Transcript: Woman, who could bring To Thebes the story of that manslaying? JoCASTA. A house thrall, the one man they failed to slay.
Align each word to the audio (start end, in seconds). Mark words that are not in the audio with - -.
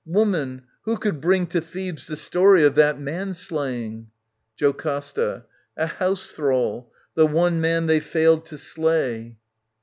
Woman, 0.07 0.63
who 0.81 0.97
could 0.97 1.21
bring 1.21 1.45
To 1.45 1.61
Thebes 1.61 2.07
the 2.07 2.17
story 2.17 2.63
of 2.63 2.73
that 2.73 2.99
manslaying? 2.99 4.09
JoCASTA. 4.59 5.43
A 5.77 5.85
house 5.85 6.31
thrall, 6.31 6.91
the 7.13 7.27
one 7.27 7.61
man 7.61 7.85
they 7.85 7.99
failed 7.99 8.43
to 8.47 8.57
slay. 8.57 9.37